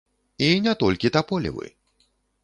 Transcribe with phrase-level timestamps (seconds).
[0.45, 1.67] І не толькі таполевы.